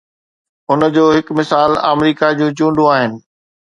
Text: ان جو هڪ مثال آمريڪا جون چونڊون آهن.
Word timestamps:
ان 0.71 0.79
جو 0.95 1.05
هڪ 1.17 1.27
مثال 1.43 1.71
آمريڪا 1.93 2.27
جون 2.43 2.49
چونڊون 2.61 2.87
آهن. 2.99 3.11